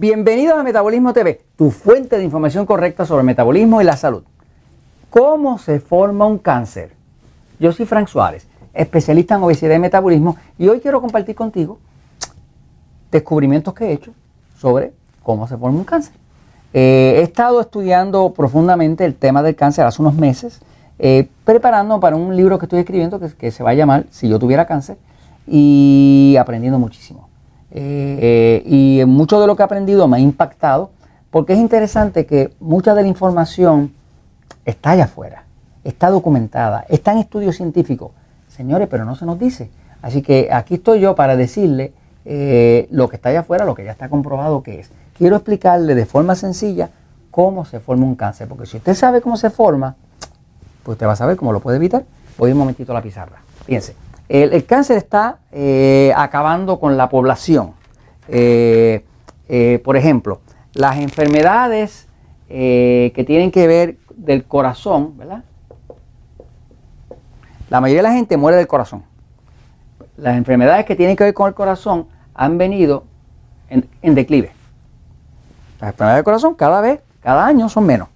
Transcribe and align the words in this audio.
Bienvenidos 0.00 0.58
a 0.58 0.62
Metabolismo 0.62 1.12
TV, 1.12 1.42
tu 1.56 1.70
fuente 1.70 2.16
de 2.16 2.24
información 2.24 2.64
correcta 2.64 3.04
sobre 3.04 3.20
el 3.20 3.26
metabolismo 3.26 3.82
y 3.82 3.84
la 3.84 3.98
salud. 3.98 4.22
¿Cómo 5.10 5.58
se 5.58 5.78
forma 5.78 6.24
un 6.24 6.38
cáncer? 6.38 6.92
Yo 7.58 7.70
soy 7.70 7.84
Frank 7.84 8.08
Suárez, 8.08 8.46
especialista 8.72 9.34
en 9.34 9.42
obesidad 9.42 9.74
y 9.74 9.78
metabolismo, 9.78 10.38
y 10.56 10.68
hoy 10.68 10.80
quiero 10.80 11.02
compartir 11.02 11.34
contigo 11.34 11.78
descubrimientos 13.10 13.74
que 13.74 13.88
he 13.88 13.92
hecho 13.92 14.14
sobre 14.56 14.94
cómo 15.22 15.46
se 15.46 15.58
forma 15.58 15.76
un 15.76 15.84
cáncer. 15.84 16.14
Eh, 16.72 17.16
he 17.18 17.20
estado 17.22 17.60
estudiando 17.60 18.32
profundamente 18.32 19.04
el 19.04 19.14
tema 19.14 19.42
del 19.42 19.54
cáncer 19.54 19.84
hace 19.84 20.00
unos 20.00 20.14
meses, 20.14 20.62
eh, 20.98 21.28
preparando 21.44 22.00
para 22.00 22.16
un 22.16 22.34
libro 22.34 22.58
que 22.58 22.64
estoy 22.64 22.78
escribiendo 22.78 23.20
que, 23.20 23.28
que 23.34 23.50
se 23.50 23.62
va 23.62 23.72
a 23.72 23.74
llamar 23.74 24.06
Si 24.10 24.30
yo 24.30 24.38
tuviera 24.38 24.66
cáncer, 24.66 24.96
y 25.46 26.36
aprendiendo 26.40 26.78
muchísimo. 26.78 27.29
Eh, 27.72 28.62
y 28.66 29.04
mucho 29.06 29.40
de 29.40 29.46
lo 29.46 29.56
que 29.56 29.62
he 29.62 29.64
aprendido 29.64 30.08
me 30.08 30.16
ha 30.16 30.20
impactado 30.20 30.90
porque 31.30 31.52
es 31.52 31.58
interesante 31.60 32.26
que 32.26 32.52
mucha 32.58 32.94
de 32.94 33.02
la 33.02 33.08
información 33.08 33.92
está 34.64 34.90
allá 34.90 35.04
afuera, 35.04 35.44
está 35.84 36.10
documentada, 36.10 36.84
está 36.88 37.12
en 37.12 37.18
estudios 37.18 37.56
científicos. 37.56 38.10
Señores, 38.48 38.88
pero 38.90 39.04
no 39.04 39.14
se 39.14 39.24
nos 39.26 39.38
dice. 39.38 39.70
Así 40.02 40.22
que 40.22 40.48
aquí 40.52 40.74
estoy 40.74 41.00
yo 41.00 41.14
para 41.14 41.36
decirle 41.36 41.92
eh, 42.24 42.88
lo 42.90 43.08
que 43.08 43.16
está 43.16 43.28
allá 43.28 43.40
afuera, 43.40 43.64
lo 43.64 43.74
que 43.74 43.84
ya 43.84 43.92
está 43.92 44.08
comprobado 44.08 44.62
que 44.62 44.80
es. 44.80 44.90
Quiero 45.16 45.36
explicarle 45.36 45.94
de 45.94 46.04
forma 46.04 46.34
sencilla 46.34 46.90
cómo 47.30 47.64
se 47.64 47.78
forma 47.78 48.04
un 48.04 48.16
cáncer, 48.16 48.48
porque 48.48 48.66
si 48.66 48.78
usted 48.78 48.94
sabe 48.94 49.20
cómo 49.20 49.36
se 49.36 49.50
forma, 49.50 49.94
pues 50.82 50.96
usted 50.96 51.06
va 51.06 51.12
a 51.12 51.16
saber 51.16 51.36
cómo 51.36 51.52
lo 51.52 51.60
puede 51.60 51.76
evitar. 51.76 52.04
Voy 52.38 52.50
un 52.50 52.58
momentito 52.58 52.92
a 52.92 52.96
la 52.96 53.02
pizarra. 53.02 53.40
Fíjense. 53.66 53.94
El, 54.30 54.64
cáncer 54.64 54.96
está 54.96 55.40
eh, 55.50 56.12
acabando 56.16 56.78
con 56.78 56.96
la 56.96 57.08
población. 57.08 57.72
Eh, 58.28 59.04
eh, 59.48 59.82
por 59.84 59.96
ejemplo, 59.96 60.40
las 60.72 60.98
enfermedades 60.98 62.06
que 62.48 63.24
tienen 63.26 63.50
que 63.50 63.66
ver 63.66 63.96
del 64.14 64.44
corazón, 64.44 65.16
¿verdad? 65.18 65.42
La 67.70 67.80
mayoría 67.80 68.02
de 68.02 68.08
la 68.08 68.14
gente 68.14 68.36
muere 68.36 68.56
del 68.56 68.68
corazón. 68.68 69.02
Las 70.16 70.36
enfermedades 70.36 70.84
que 70.84 70.94
tienen 70.94 71.16
que 71.16 71.24
ver 71.24 71.34
con 71.34 71.48
el 71.48 71.54
corazón 71.54 72.06
han 72.34 72.56
venido 72.56 73.04
en, 73.68 74.14
declive. 74.14 74.52
Las 75.80 75.90
enfermedades 75.90 76.18
del 76.18 76.24
corazón 76.24 76.54
cada 76.54 76.80
vez, 76.80 77.00
cada 77.20 77.46
año 77.46 77.68
son 77.68 77.84
menos. 77.84 78.08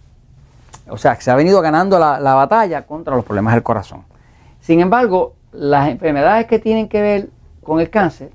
O 0.88 0.96
sea, 0.96 1.20
se 1.20 1.30
ha 1.30 1.34
venido 1.34 1.60
ganando 1.60 1.98
la 1.98 2.34
batalla 2.34 2.86
contra 2.86 3.16
los 3.16 3.24
problemas 3.24 3.54
del 3.54 3.64
corazón. 3.64 4.04
Sin 4.60 4.80
embargo, 4.80 5.34
las 5.54 5.88
enfermedades 5.88 6.46
que 6.46 6.58
tienen 6.58 6.88
que 6.88 7.00
ver 7.00 7.30
con 7.62 7.80
el 7.80 7.88
cáncer, 7.88 8.30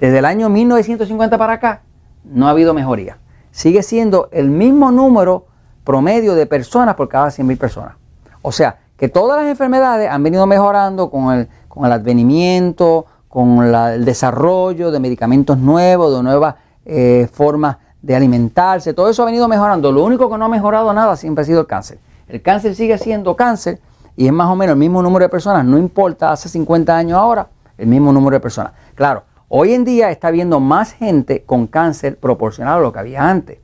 desde 0.00 0.18
el 0.18 0.24
año 0.24 0.48
1950 0.48 1.38
para 1.38 1.54
acá, 1.54 1.82
no 2.24 2.46
ha 2.46 2.50
habido 2.50 2.74
mejoría. 2.74 3.18
Sigue 3.50 3.82
siendo 3.82 4.28
el 4.32 4.50
mismo 4.50 4.90
número 4.90 5.46
promedio 5.84 6.34
de 6.34 6.46
personas 6.46 6.94
por 6.94 7.08
cada 7.08 7.28
100.000 7.28 7.58
personas. 7.58 7.94
O 8.42 8.52
sea, 8.52 8.78
que 8.96 9.08
todas 9.08 9.40
las 9.40 9.50
enfermedades 9.50 10.10
han 10.10 10.22
venido 10.22 10.46
mejorando 10.46 11.10
con 11.10 11.32
el, 11.32 11.48
con 11.68 11.86
el 11.86 11.92
advenimiento, 11.92 13.06
con 13.28 13.62
el 13.62 14.04
desarrollo 14.04 14.90
de 14.90 15.00
medicamentos 15.00 15.58
nuevos, 15.58 16.16
de 16.16 16.22
nuevas 16.22 16.56
eh, 16.84 17.28
formas 17.32 17.76
de 18.02 18.14
alimentarse. 18.14 18.94
Todo 18.94 19.08
eso 19.08 19.22
ha 19.22 19.26
venido 19.26 19.48
mejorando. 19.48 19.90
Lo 19.92 20.04
único 20.04 20.30
que 20.30 20.38
no 20.38 20.44
ha 20.44 20.48
mejorado 20.48 20.92
nada 20.92 21.16
siempre 21.16 21.42
ha 21.42 21.44
sido 21.44 21.60
el 21.60 21.66
cáncer. 21.66 21.98
El 22.28 22.42
cáncer 22.42 22.74
sigue 22.74 22.98
siendo 22.98 23.34
cáncer 23.36 23.80
y 24.18 24.26
es 24.26 24.32
más 24.32 24.48
o 24.48 24.56
menos 24.56 24.72
el 24.72 24.80
mismo 24.80 25.00
número 25.00 25.26
de 25.26 25.28
personas, 25.28 25.64
no 25.64 25.78
importa 25.78 26.32
hace 26.32 26.48
50 26.48 26.94
años 26.94 27.16
ahora, 27.16 27.46
el 27.78 27.86
mismo 27.86 28.12
número 28.12 28.34
de 28.34 28.40
personas. 28.40 28.72
Claro, 28.96 29.22
hoy 29.48 29.74
en 29.74 29.84
día 29.84 30.10
está 30.10 30.26
habiendo 30.26 30.58
más 30.58 30.90
gente 30.90 31.44
con 31.46 31.68
cáncer 31.68 32.18
proporcional 32.18 32.78
a 32.78 32.80
lo 32.80 32.92
que 32.92 32.98
había 32.98 33.30
antes, 33.30 33.58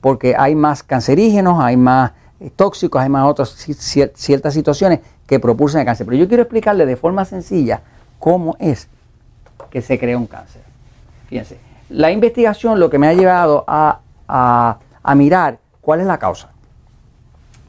porque 0.00 0.34
hay 0.36 0.56
más 0.56 0.82
cancerígenos, 0.82 1.62
hay 1.62 1.76
más 1.76 2.10
eh, 2.40 2.50
tóxicos, 2.50 3.00
hay 3.00 3.08
más 3.08 3.24
otras 3.24 3.50
ciertas 4.14 4.52
situaciones 4.52 4.98
que 5.28 5.38
propulsan 5.38 5.82
el 5.82 5.86
cáncer. 5.86 6.06
Pero 6.06 6.18
yo 6.18 6.26
quiero 6.26 6.42
explicarle 6.42 6.86
de 6.86 6.96
forma 6.96 7.24
sencilla 7.24 7.82
cómo 8.18 8.56
es 8.58 8.88
que 9.70 9.80
se 9.80 9.96
crea 9.96 10.18
un 10.18 10.26
cáncer. 10.26 10.62
Fíjense, 11.28 11.60
la 11.88 12.10
investigación 12.10 12.80
lo 12.80 12.90
que 12.90 12.98
me 12.98 13.06
ha 13.06 13.14
llevado 13.14 13.64
a, 13.68 14.00
a 14.26 15.14
mirar 15.14 15.60
cuál 15.80 16.00
es 16.00 16.08
la 16.08 16.18
causa. 16.18 16.48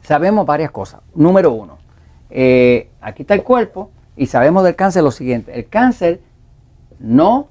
Sabemos 0.01 0.47
varias 0.47 0.71
cosas. 0.71 1.01
Número 1.13 1.51
uno, 1.51 1.80
eh, 2.31 2.89
aquí 3.01 3.23
está 3.23 3.33
el 3.33 3.43
cuerpo 3.43 3.91
y 4.15 4.27
sabemos 4.27 4.63
del 4.63 4.75
cáncer 4.75 5.03
lo 5.03 5.11
siguiente. 5.11 5.53
El 5.53 5.67
cáncer 5.67 6.21
no 6.99 7.49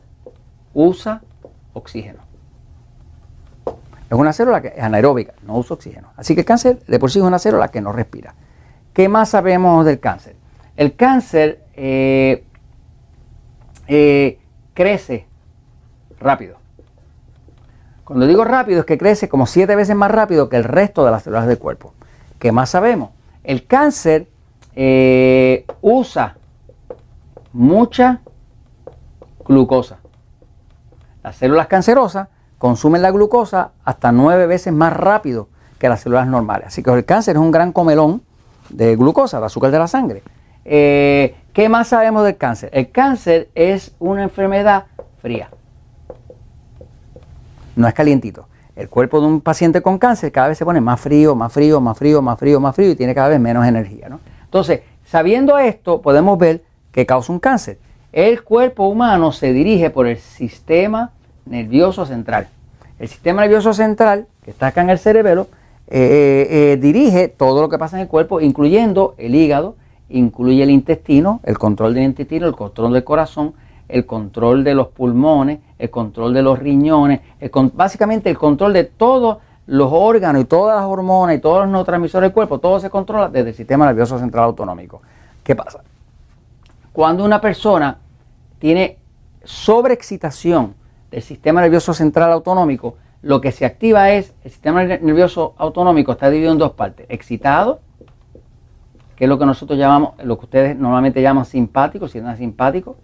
usa 0.75 1.23
oxígeno. 1.73 2.21
Es 3.67 4.19
una 4.19 4.33
célula 4.33 4.61
que 4.61 4.69
es 4.69 4.83
anaeróbica, 4.83 5.35
no 5.47 5.57
usa 5.57 5.75
oxígeno. 5.75 6.09
Así 6.17 6.35
que 6.35 6.41
el 6.41 6.47
cáncer 6.47 6.81
de 6.87 6.99
por 6.99 7.11
sí 7.11 7.21
es 7.21 7.25
una 7.25 7.39
célula 7.39 7.69
que 7.69 7.81
no 7.81 7.93
respira. 7.93 8.35
¿Qué 8.93 9.09
más 9.09 9.29
sabemos 9.29 9.87
del 9.87 10.01
cáncer? 10.01 10.35
El 10.77 10.97
cáncer 10.97 11.63
eh, 11.75 12.45
eh, 13.87 14.39
crece 14.75 15.27
rápido. 16.19 16.57
Cuando 18.05 18.27
digo 18.27 18.45
rápido 18.45 18.81
es 18.81 18.87
que 18.87 18.99
crece 18.99 19.29
como 19.29 19.47
siete 19.47 19.77
veces 19.77 19.95
más 19.95 20.11
rápido 20.11 20.49
que 20.49 20.57
el 20.57 20.65
resto 20.65 21.05
de 21.05 21.13
las 21.13 21.23
células 21.23 21.47
del 21.47 21.59
cuerpo. 21.59 21.95
¿Qué 22.41 22.51
más 22.51 22.71
sabemos? 22.71 23.11
El 23.45 23.67
cáncer 23.67 24.27
eh, 24.83 25.67
usa 25.83 26.39
mucha 27.53 28.23
glucosa. 29.45 29.99
Las 31.23 31.37
células 31.37 31.67
cancerosas 31.67 32.29
consumen 32.57 33.03
la 33.03 33.11
glucosa 33.11 33.73
hasta 33.85 34.11
nueve 34.11 34.47
veces 34.47 34.73
más 34.73 34.95
rápido 34.95 35.49
que 35.79 35.91
las 35.91 36.01
células 36.01 36.27
normales. 36.29 36.69
Así 36.69 36.83
que 36.83 36.91
el 36.93 37.05
cáncer 37.05 37.37
es 37.37 37.43
un 37.43 37.51
gran 37.51 37.73
comelón 37.73 38.23
de 38.71 38.97
glucosa, 38.97 39.39
de 39.39 39.45
azúcar 39.45 39.71
de 39.71 39.79
la 39.79 39.87
sangre. 39.87 40.23
Eh, 40.65 41.37
¿Qué 41.53 41.69
más 41.69 41.89
sabemos 41.89 42.25
del 42.25 42.39
cáncer? 42.39 42.71
El 42.73 42.91
cáncer 42.91 43.51
es 43.55 43.95
una 43.99 44.23
enfermedad 44.23 44.87
fría. 45.21 45.51
No 47.77 47.87
es 47.87 47.93
calientito. 47.93 48.47
El 48.77 48.89
cuerpo 48.89 49.21
de 49.21 49.27
un 49.27 49.43
paciente 49.43 49.83
con 49.83 49.99
cáncer 49.99 50.33
cada 50.33 50.49
vez 50.49 50.57
se 50.57 50.65
pone 50.65 50.81
más 50.81 50.99
frío, 50.99 51.35
más 51.35 51.53
frío, 51.53 51.83
más 51.83 51.99
frío, 51.99 52.23
más 52.23 52.39
frío, 52.39 52.61
más 52.61 52.75
frío 52.75 52.91
y 52.93 52.97
tiene 52.97 53.15
cada 53.15 53.29
vez 53.29 53.39
menos 53.39 53.67
energía. 53.67 54.09
¿no? 54.09 54.21
Entonces, 54.51 54.81
sabiendo 55.05 55.59
esto, 55.59 56.03
podemos 56.03 56.37
ver 56.37 56.65
que 56.91 57.07
causa 57.07 57.33
un 57.33 57.39
cáncer. 57.39 57.79
El 58.11 58.43
cuerpo 58.43 58.89
humano 58.89 59.31
se 59.31 59.53
dirige 59.53 59.91
por 59.91 60.09
el 60.09 60.17
sistema 60.19 61.13
nervioso 61.47 62.05
central. 62.05 62.49
El 62.99 63.07
sistema 63.07 63.43
nervioso 63.43 63.73
central, 63.73 64.27
que 64.45 64.51
está 64.51 64.67
acá 64.67 64.83
en 64.83 64.91
el 64.91 64.99
cerebro, 64.99 65.47
eh, 65.87 66.49
eh, 66.51 66.79
dirige 66.83 67.29
todo 67.29 67.63
lo 67.63 67.69
que 67.69 67.79
pasa 67.79 67.97
en 67.97 68.03
el 68.03 68.09
cuerpo, 68.09 68.41
incluyendo 68.41 69.15
el 69.19 69.37
hígado, 69.37 69.77
incluye 70.09 70.65
el 70.65 70.71
intestino, 70.71 71.39
el 71.45 71.57
control 71.57 71.95
del 71.95 72.03
intestino, 72.03 72.49
el 72.49 72.57
control 72.57 72.93
del 72.93 73.05
corazón, 73.05 73.55
el 73.89 74.05
control 74.07 74.65
de 74.65 74.75
los 74.75 74.89
pulmones, 74.89 75.61
el 75.79 75.91
control 75.91 76.35
de 76.35 76.43
los 76.43 76.59
riñones, 76.59 77.21
básicamente 77.73 78.29
el 78.29 78.37
control 78.37 78.73
de 78.73 78.83
todo 78.83 79.39
los 79.71 79.89
órganos 79.93 80.43
y 80.43 80.47
todas 80.47 80.81
las 80.81 80.85
hormonas 80.85 81.37
y 81.37 81.39
todos 81.39 81.61
los 81.61 81.69
neurotransmisores 81.69 82.27
del 82.27 82.35
cuerpo, 82.35 82.59
todo 82.59 82.81
se 82.81 82.91
controla 82.91 83.29
desde 83.29 83.51
el 83.51 83.55
sistema 83.55 83.87
nervioso 83.87 84.19
central 84.19 84.47
autonómico. 84.47 85.01
¿Qué 85.45 85.55
pasa? 85.55 85.85
Cuando 86.93 87.25
una 87.25 87.41
persona 87.41 87.99
tiene 88.59 88.99
sobreexcitación 89.45 90.75
del 91.13 91.23
sistema 91.23 91.61
nervioso 91.61 91.95
central 91.95 92.33
autonómico, 92.33 92.97
lo 93.23 93.41
que 93.41 93.53
se 93.53 93.65
activa 93.65 94.11
es 94.11 94.35
el 94.43 94.51
sistema 94.51 94.83
nervioso 94.83 95.55
autonómico 95.57 96.11
está 96.11 96.31
dividido 96.31 96.51
en 96.51 96.59
dos 96.59 96.73
partes, 96.73 97.07
excitado, 97.09 97.79
que 99.15 99.27
es 99.27 99.29
lo 99.29 99.39
que 99.39 99.47
nosotros 99.47 99.79
llamamos, 99.79 100.15
lo 100.25 100.37
que 100.37 100.47
ustedes 100.47 100.77
normalmente 100.77 101.23
llaman 101.23 101.45
simpático, 101.45 102.09
sistema 102.09 102.35
simpático, 102.35 102.97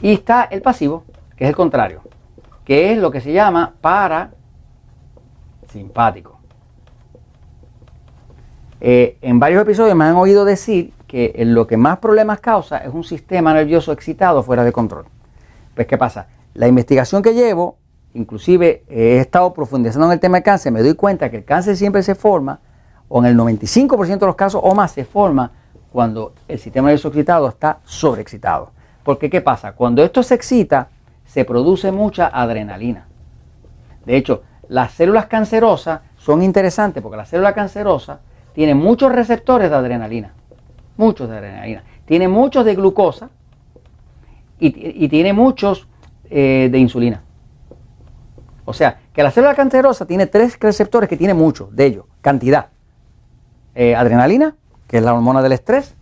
y 0.00 0.12
está 0.12 0.44
el 0.44 0.62
pasivo, 0.62 1.02
que 1.36 1.42
es 1.42 1.50
el 1.50 1.56
contrario, 1.56 2.02
que 2.66 2.92
es 2.92 2.98
lo 2.98 3.10
que 3.10 3.22
se 3.22 3.32
llama 3.32 3.76
parasimpático. 3.80 6.38
Eh, 8.80 9.16
en 9.22 9.38
varios 9.38 9.62
episodios 9.62 9.96
me 9.96 10.04
han 10.04 10.16
oído 10.16 10.44
decir 10.44 10.92
que 11.06 11.32
lo 11.46 11.68
que 11.68 11.76
más 11.76 11.98
problemas 11.98 12.40
causa 12.40 12.78
es 12.78 12.92
un 12.92 13.04
sistema 13.04 13.54
nervioso 13.54 13.92
excitado 13.92 14.42
fuera 14.42 14.64
de 14.64 14.72
control. 14.72 15.04
Pues 15.74 15.86
¿qué 15.86 15.96
pasa? 15.96 16.26
La 16.54 16.66
investigación 16.66 17.22
que 17.22 17.34
llevo, 17.34 17.78
inclusive 18.14 18.82
he 18.88 19.18
estado 19.18 19.54
profundizando 19.54 20.06
en 20.06 20.12
el 20.12 20.20
tema 20.20 20.38
del 20.38 20.44
cáncer, 20.44 20.72
me 20.72 20.82
doy 20.82 20.94
cuenta 20.94 21.30
que 21.30 21.36
el 21.36 21.44
cáncer 21.44 21.76
siempre 21.76 22.02
se 22.02 22.16
forma, 22.16 22.58
o 23.08 23.20
en 23.20 23.26
el 23.26 23.36
95% 23.36 24.18
de 24.18 24.26
los 24.26 24.34
casos 24.34 24.60
o 24.64 24.74
más 24.74 24.90
se 24.90 25.04
forma 25.04 25.52
cuando 25.92 26.32
el 26.48 26.58
sistema 26.58 26.88
nervioso 26.88 27.06
excitado 27.08 27.48
está 27.48 27.78
sobreexcitado. 27.84 28.72
Porque 29.04 29.30
¿qué 29.30 29.40
pasa? 29.40 29.70
Cuando 29.72 30.02
esto 30.02 30.24
se 30.24 30.34
excita, 30.34 30.88
se 31.26 31.44
produce 31.44 31.92
mucha 31.92 32.28
adrenalina. 32.28 33.06
De 34.04 34.16
hecho, 34.16 34.42
las 34.68 34.92
células 34.92 35.26
cancerosas 35.26 36.00
son 36.16 36.42
interesantes 36.42 37.02
porque 37.02 37.16
la 37.16 37.26
célula 37.26 37.54
cancerosa 37.54 38.20
tiene 38.52 38.74
muchos 38.74 39.12
receptores 39.12 39.70
de 39.70 39.76
adrenalina. 39.76 40.32
Muchos 40.96 41.28
de 41.28 41.36
adrenalina. 41.36 41.84
Tiene 42.04 42.28
muchos 42.28 42.64
de 42.64 42.74
glucosa 42.74 43.30
y, 44.58 45.08
tiene 45.08 45.32
muchos 45.32 45.86
eh, 46.30 46.68
de 46.70 46.78
insulina. 46.78 47.22
O 48.64 48.72
sea, 48.72 48.98
que 49.12 49.22
la 49.22 49.30
célula 49.30 49.54
cancerosa 49.54 50.06
tiene 50.06 50.26
tres 50.26 50.58
receptores 50.58 51.08
que 51.08 51.16
tiene 51.16 51.34
muchos 51.34 51.74
de 51.74 51.86
ellos, 51.86 52.04
cantidad. 52.20 52.68
Eh, 53.74 53.94
adrenalina, 53.94 54.56
que 54.88 54.98
es 54.98 55.02
la 55.02 55.12
hormona 55.12 55.42
del 55.42 55.52
estrés, 55.52 55.95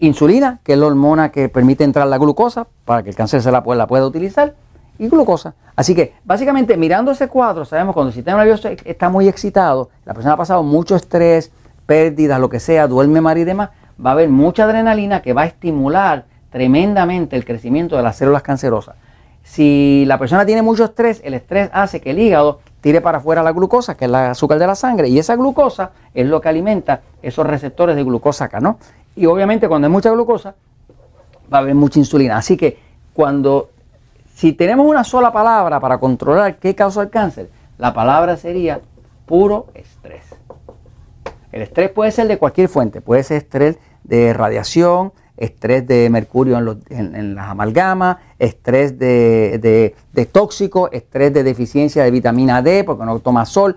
insulina, 0.00 0.60
que 0.64 0.72
es 0.72 0.78
la 0.78 0.86
hormona 0.86 1.30
que 1.30 1.48
permite 1.48 1.84
entrar 1.84 2.06
la 2.06 2.18
glucosa 2.18 2.66
para 2.84 3.02
que 3.02 3.10
el 3.10 3.16
cáncer 3.16 3.42
se 3.42 3.52
la, 3.52 3.62
pueda, 3.62 3.86
pueda 3.86 4.06
utilizar, 4.06 4.54
y 4.98 5.08
glucosa. 5.08 5.54
Así 5.76 5.94
que 5.94 6.14
básicamente 6.24 6.76
mirando 6.76 7.10
ese 7.10 7.28
cuadro, 7.28 7.64
sabemos 7.64 7.94
cuando 7.94 8.08
el 8.08 8.14
sistema 8.14 8.38
nervioso 8.38 8.68
está 8.84 9.08
muy 9.08 9.28
excitado, 9.28 9.88
la 10.04 10.12
persona 10.12 10.34
ha 10.34 10.36
pasado 10.36 10.62
mucho 10.62 10.94
estrés, 10.94 11.50
pérdidas, 11.86 12.38
lo 12.38 12.50
que 12.50 12.60
sea, 12.60 12.86
duerme 12.86 13.20
mal 13.20 13.38
y 13.38 13.44
demás, 13.44 13.70
va 14.04 14.10
a 14.10 14.12
haber 14.12 14.28
mucha 14.28 14.64
adrenalina 14.64 15.22
que 15.22 15.32
va 15.32 15.42
a 15.42 15.46
estimular 15.46 16.26
tremendamente 16.50 17.36
el 17.36 17.44
crecimiento 17.44 17.96
de 17.96 18.02
las 18.02 18.16
células 18.16 18.42
cancerosas. 18.42 18.96
Si 19.42 20.04
la 20.06 20.18
persona 20.18 20.44
tiene 20.46 20.62
mucho 20.62 20.84
estrés, 20.84 21.20
el 21.24 21.34
estrés 21.34 21.70
hace 21.72 22.00
que 22.00 22.10
el 22.10 22.18
hígado 22.18 22.60
tire 22.80 23.00
para 23.00 23.18
afuera 23.18 23.42
la 23.42 23.52
glucosa, 23.52 23.96
que 23.96 24.04
es 24.04 24.08
el 24.08 24.14
azúcar 24.14 24.58
de 24.58 24.66
la 24.66 24.74
sangre, 24.74 25.08
y 25.08 25.18
esa 25.18 25.34
glucosa 25.36 25.90
es 26.14 26.26
lo 26.26 26.40
que 26.40 26.48
alimenta 26.48 27.00
esos 27.22 27.46
receptores 27.46 27.96
de 27.96 28.04
glucosa 28.04 28.44
acá, 28.46 28.60
¿no? 28.60 28.78
Y 29.16 29.26
obviamente 29.26 29.68
cuando 29.68 29.86
hay 29.86 29.92
mucha 29.92 30.10
glucosa, 30.10 30.54
va 31.52 31.58
a 31.58 31.60
haber 31.60 31.74
mucha 31.74 31.98
insulina. 31.98 32.36
Así 32.36 32.56
que 32.56 32.78
cuando, 33.12 33.70
si 34.34 34.52
tenemos 34.52 34.86
una 34.86 35.04
sola 35.04 35.32
palabra 35.32 35.80
para 35.80 35.98
controlar 35.98 36.58
qué 36.58 36.74
causa 36.74 37.02
el 37.02 37.10
cáncer, 37.10 37.50
la 37.78 37.92
palabra 37.92 38.36
sería 38.36 38.80
puro 39.26 39.66
estrés. 39.74 40.24
El 41.52 41.62
estrés 41.62 41.90
puede 41.90 42.12
ser 42.12 42.28
de 42.28 42.38
cualquier 42.38 42.68
fuente, 42.68 43.00
puede 43.00 43.22
ser 43.24 43.38
estrés 43.38 43.78
de 44.04 44.32
radiación, 44.32 45.12
estrés 45.36 45.86
de 45.86 46.08
mercurio 46.10 46.58
en, 46.90 47.34
las 47.34 47.48
amalgamas, 47.48 48.18
estrés 48.38 48.98
de, 48.98 49.94
tóxico, 50.30 50.90
estrés 50.92 51.32
de 51.32 51.42
deficiencia 51.42 52.04
de 52.04 52.10
vitamina 52.10 52.62
D 52.62 52.84
porque 52.84 53.04
no 53.04 53.18
toma 53.18 53.46
sol, 53.46 53.76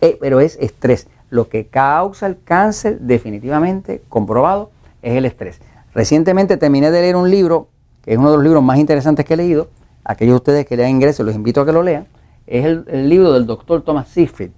eh, 0.00 0.16
pero 0.20 0.40
es 0.40 0.56
estrés. 0.60 1.06
Lo 1.30 1.48
que 1.48 1.66
causa 1.66 2.26
el 2.26 2.38
cáncer 2.42 3.00
definitivamente 3.00 4.02
comprobado 4.08 4.70
es 5.02 5.16
el 5.16 5.24
estrés. 5.24 5.60
Recientemente 5.94 6.56
terminé 6.56 6.90
de 6.90 7.00
leer 7.00 7.16
un 7.16 7.30
libro, 7.30 7.68
que 8.02 8.12
es 8.12 8.18
uno 8.18 8.30
de 8.30 8.36
los 8.36 8.44
libros 8.44 8.62
más 8.62 8.78
interesantes 8.78 9.24
que 9.24 9.34
he 9.34 9.36
leído, 9.36 9.68
aquellos 10.04 10.32
de 10.32 10.36
ustedes 10.36 10.66
que 10.66 10.76
lean 10.76 10.90
inglés 10.90 11.18
los 11.20 11.34
invito 11.34 11.60
a 11.60 11.66
que 11.66 11.72
lo 11.72 11.82
lean, 11.82 12.06
es 12.46 12.64
el, 12.64 13.08
libro 13.08 13.32
del 13.32 13.46
doctor 13.46 13.82
Thomas 13.82 14.08
Seyfried. 14.08 14.50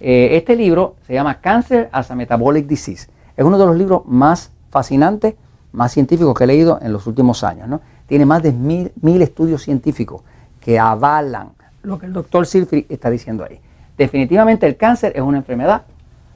Eh, 0.00 0.30
este 0.32 0.56
libro 0.56 0.96
se 1.06 1.14
llama 1.14 1.40
Cancer 1.40 1.88
as 1.92 2.10
a 2.10 2.14
Metabolic 2.14 2.66
Disease. 2.66 3.08
Es 3.36 3.44
uno 3.44 3.58
de 3.58 3.66
los 3.66 3.76
libros 3.76 4.02
más 4.06 4.50
fascinantes 4.70 5.34
más 5.72 5.92
científicos 5.92 6.34
que 6.34 6.44
he 6.44 6.46
leído 6.46 6.78
en 6.80 6.92
los 6.92 7.06
últimos 7.06 7.42
años. 7.42 7.68
¿no? 7.68 7.80
Tiene 8.06 8.26
más 8.26 8.42
de 8.42 8.52
mil, 8.52 9.22
estudios 9.22 9.62
científicos 9.62 10.22
que 10.60 10.78
avalan 10.78 11.50
lo 11.82 11.98
que 11.98 12.06
el 12.06 12.12
doctor 12.12 12.46
Silfri 12.46 12.86
está 12.88 13.10
diciendo 13.10 13.44
ahí. 13.48 13.58
Definitivamente 13.98 14.66
el 14.66 14.76
cáncer 14.76 15.12
es 15.16 15.22
una 15.22 15.38
enfermedad 15.38 15.82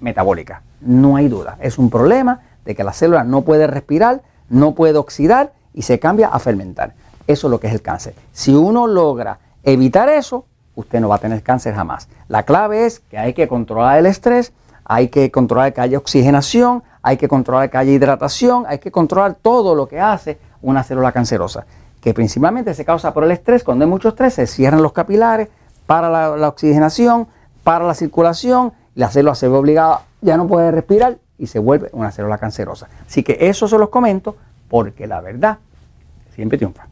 metabólica, 0.06 0.62
no 0.80 1.16
hay 1.16 1.28
duda. 1.28 1.58
Es 1.60 1.78
un 1.78 1.90
problema 1.90 2.40
de 2.64 2.74
que 2.74 2.84
la 2.84 2.92
célula 2.92 3.24
no 3.24 3.42
puede 3.42 3.66
respirar, 3.66 4.22
no 4.48 4.74
puede 4.74 4.96
oxidar 4.96 5.52
y 5.74 5.82
se 5.82 5.98
cambia 5.98 6.28
a 6.28 6.38
fermentar. 6.38 6.94
Eso 7.26 7.48
es 7.48 7.50
lo 7.50 7.58
que 7.58 7.66
es 7.66 7.74
el 7.74 7.82
cáncer. 7.82 8.14
Si 8.32 8.54
uno 8.54 8.86
logra 8.86 9.38
evitar 9.64 10.08
eso, 10.08 10.46
usted 10.76 11.00
no 11.00 11.08
va 11.08 11.16
a 11.16 11.18
tener 11.18 11.42
cáncer 11.42 11.74
jamás. 11.74 12.08
La 12.28 12.44
clave 12.44 12.86
es 12.86 13.00
que 13.00 13.18
hay 13.18 13.34
que 13.34 13.48
controlar 13.48 13.98
el 13.98 14.06
estrés, 14.06 14.52
hay 14.84 15.08
que 15.08 15.32
controlar 15.32 15.72
que 15.74 15.80
haya 15.80 15.98
oxigenación, 15.98 16.84
hay 17.02 17.16
que 17.16 17.26
controlar 17.26 17.68
que 17.68 17.78
haya 17.78 17.92
hidratación, 17.92 18.64
hay 18.68 18.78
que 18.78 18.92
controlar 18.92 19.34
todo 19.34 19.74
lo 19.74 19.88
que 19.88 19.98
hace 19.98 20.38
una 20.62 20.84
célula 20.84 21.10
cancerosa, 21.10 21.66
que 22.00 22.14
principalmente 22.14 22.74
se 22.74 22.84
causa 22.84 23.12
por 23.12 23.24
el 23.24 23.32
estrés. 23.32 23.64
Cuando 23.64 23.84
hay 23.84 23.90
mucho 23.90 24.10
estrés, 24.10 24.34
se 24.34 24.46
cierran 24.46 24.82
los 24.82 24.92
capilares 24.92 25.48
para 25.86 26.08
la, 26.08 26.48
oxigenación, 26.48 27.26
para 27.64 27.84
la 27.84 27.94
circulación, 27.94 28.72
la 28.96 29.10
célula 29.10 29.34
se 29.34 29.46
ve 29.48 29.56
obligada, 29.56 30.02
ya 30.22 30.36
no 30.36 30.48
puede 30.48 30.72
respirar 30.72 31.18
y 31.38 31.46
se 31.46 31.58
vuelve 31.58 31.90
una 31.92 32.10
célula 32.10 32.38
cancerosa. 32.38 32.88
Así 33.06 33.22
que 33.22 33.36
eso 33.40 33.68
se 33.68 33.78
los 33.78 33.90
comento 33.90 34.36
porque 34.68 35.06
la 35.06 35.20
verdad 35.20 35.58
siempre 36.34 36.58
triunfa. 36.58 36.88